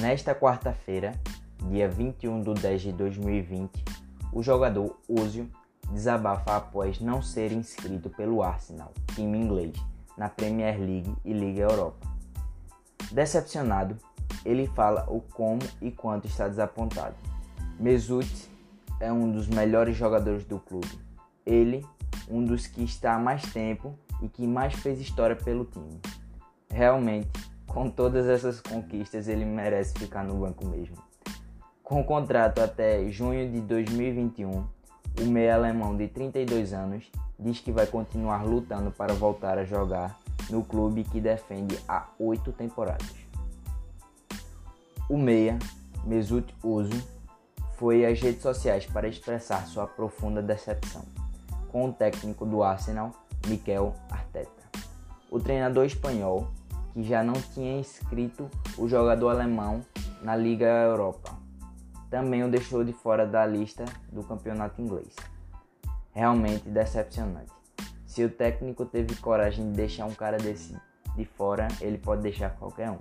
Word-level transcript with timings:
Nesta 0.00 0.32
quarta-feira, 0.32 1.12
dia 1.68 1.88
21 1.88 2.42
de 2.42 2.54
10 2.54 2.82
de 2.82 2.92
2020, 2.92 3.84
o 4.32 4.40
jogador 4.44 4.96
Ozil 5.08 5.50
desabafa 5.90 6.56
após 6.56 7.00
não 7.00 7.20
ser 7.20 7.50
inscrito 7.50 8.08
pelo 8.08 8.40
Arsenal, 8.40 8.92
time 9.16 9.36
inglês, 9.36 9.72
na 10.16 10.28
Premier 10.28 10.78
League 10.78 11.12
e 11.24 11.32
Liga 11.32 11.62
Europa. 11.62 12.06
Decepcionado, 13.10 13.96
ele 14.44 14.68
fala 14.68 15.04
o 15.08 15.20
como 15.20 15.62
e 15.82 15.90
quanto 15.90 16.28
está 16.28 16.46
desapontado. 16.46 17.16
Mesut 17.80 18.48
é 19.00 19.12
um 19.12 19.28
dos 19.32 19.48
melhores 19.48 19.96
jogadores 19.96 20.44
do 20.44 20.60
clube. 20.60 20.96
Ele, 21.44 21.84
um 22.30 22.44
dos 22.44 22.68
que 22.68 22.84
está 22.84 23.16
há 23.16 23.18
mais 23.18 23.42
tempo 23.52 23.98
e 24.22 24.28
que 24.28 24.46
mais 24.46 24.74
fez 24.74 25.00
história 25.00 25.34
pelo 25.34 25.64
time. 25.64 26.00
Realmente, 26.70 27.28
com 27.68 27.88
todas 27.88 28.26
essas 28.26 28.60
conquistas, 28.60 29.28
ele 29.28 29.44
merece 29.44 29.94
ficar 29.96 30.24
no 30.24 30.34
banco 30.34 30.66
mesmo. 30.66 30.96
Com 31.84 32.02
contrato 32.02 32.60
até 32.60 33.08
junho 33.08 33.50
de 33.50 33.60
2021, 33.60 34.66
o 35.20 35.24
meia 35.24 35.54
alemão 35.54 35.96
de 35.96 36.08
32 36.08 36.72
anos 36.72 37.10
diz 37.38 37.60
que 37.60 37.70
vai 37.70 37.86
continuar 37.86 38.44
lutando 38.44 38.90
para 38.90 39.14
voltar 39.14 39.58
a 39.58 39.64
jogar 39.64 40.18
no 40.50 40.64
clube 40.64 41.04
que 41.04 41.20
defende 41.20 41.78
há 41.86 42.08
oito 42.18 42.52
temporadas. 42.52 43.14
O 45.08 45.16
meia, 45.16 45.58
Mesut 46.04 46.54
Ozil, 46.62 47.02
foi 47.74 48.04
às 48.04 48.20
redes 48.20 48.42
sociais 48.42 48.86
para 48.86 49.08
expressar 49.08 49.66
sua 49.66 49.86
profunda 49.86 50.42
decepção 50.42 51.02
com 51.68 51.88
o 51.88 51.92
técnico 51.92 52.44
do 52.44 52.62
Arsenal, 52.62 53.12
Mikel 53.46 53.94
Arteta. 54.10 54.50
O 55.30 55.38
treinador 55.38 55.84
espanhol, 55.84 56.48
que 56.98 57.04
já 57.04 57.22
não 57.22 57.34
tinha 57.54 57.78
inscrito 57.78 58.50
o 58.76 58.88
jogador 58.88 59.28
alemão 59.28 59.84
na 60.20 60.34
Liga 60.34 60.66
Europa, 60.66 61.30
também 62.10 62.42
o 62.42 62.50
deixou 62.50 62.82
de 62.82 62.92
fora 62.92 63.24
da 63.24 63.46
lista 63.46 63.84
do 64.10 64.24
campeonato 64.24 64.82
inglês. 64.82 65.14
Realmente 66.12 66.68
decepcionante. 66.68 67.52
Se 68.04 68.24
o 68.24 68.28
técnico 68.28 68.84
teve 68.84 69.14
coragem 69.14 69.70
de 69.70 69.76
deixar 69.76 70.06
um 70.06 70.12
cara 70.12 70.38
desse 70.38 70.76
de 71.14 71.24
fora, 71.24 71.68
ele 71.80 71.98
pode 71.98 72.22
deixar 72.22 72.50
qualquer 72.56 72.90
um. 72.90 72.98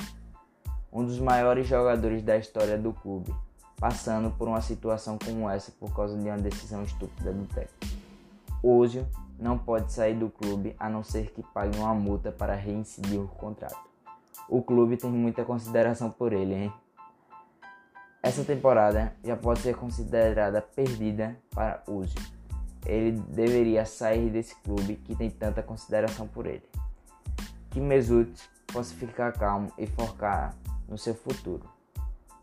Um 0.94 1.04
dos 1.04 1.18
maiores 1.18 1.68
jogadores 1.68 2.22
da 2.22 2.38
história 2.38 2.78
do 2.78 2.94
clube, 2.94 3.34
passando 3.80 4.30
por 4.30 4.48
uma 4.48 4.62
situação 4.62 5.18
como 5.18 5.50
essa 5.50 5.72
por 5.72 5.92
causa 5.96 6.16
de 6.16 6.28
uma 6.28 6.38
decisão 6.38 6.84
estúpida 6.84 7.34
do 7.34 7.48
técnico. 7.48 7.98
Ozil 8.62 9.08
não 9.40 9.58
pode 9.58 9.92
sair 9.92 10.16
do 10.16 10.30
clube 10.30 10.76
a 10.80 10.90
não 10.90 11.04
ser 11.04 11.32
que 11.32 11.44
pague 11.54 11.78
uma 11.78 11.94
multa 11.94 12.32
para 12.32 12.56
reincidir 12.56 13.20
o 13.20 13.28
contrato. 13.28 13.88
O 14.50 14.62
clube 14.62 14.98
tem 14.98 15.12
muita 15.12 15.44
consideração 15.44 16.10
por 16.10 16.34
ele, 16.34 16.54
hein? 16.54 16.74
Essa 18.24 18.44
temporada 18.44 19.14
já 19.24 19.36
pode 19.38 19.60
ser 19.60 19.76
considerada 19.76 20.62
perdida 20.62 21.38
para 21.52 21.84
Ozil. 21.88 22.22
Ele 22.86 23.12
deveria 23.12 23.86
sair 23.86 24.30
desse 24.30 24.56
clube 24.62 24.96
que 24.96 25.16
tem 25.16 25.30
tanta 25.30 25.62
consideração 25.62 26.28
por 26.28 26.46
ele. 26.46 26.64
Que 27.70 27.80
Mesut 27.80 28.50
possa 28.68 28.94
ficar 28.96 29.34
calmo 29.34 29.72
e 29.78 29.86
focar 29.86 30.56
no 30.88 30.98
seu 30.98 31.14
futuro. 31.14 31.64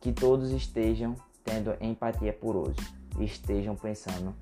Que 0.00 0.12
todos 0.12 0.50
estejam 0.52 1.16
tendo 1.42 1.74
empatia 1.80 2.32
por 2.32 2.56
Ozil 2.56 2.84
e 3.18 3.24
estejam 3.24 3.74
pensando 3.74 4.34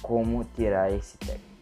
como 0.00 0.44
tirar 0.44 0.92
esse 0.92 1.16
técnico. 1.18 1.55